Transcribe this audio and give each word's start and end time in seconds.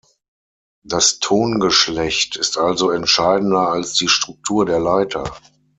Das 0.83 1.19
Tongeschlecht 1.19 2.35
ist 2.35 2.57
also 2.57 2.89
entscheidender 2.89 3.69
als 3.69 3.93
die 3.93 4.07
Struktur 4.07 4.65
der 4.65 4.79
Leiter. 4.79 5.25